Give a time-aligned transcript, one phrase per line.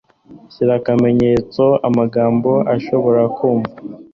[0.53, 3.73] Shyira akamenyetso ku magambo udashobora kumva